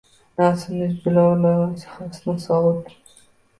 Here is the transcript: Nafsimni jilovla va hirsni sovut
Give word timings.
Nafsimni 0.39 0.87
jilovla 1.03 1.53
va 1.61 1.69
hirsni 1.83 2.37
sovut 2.49 2.93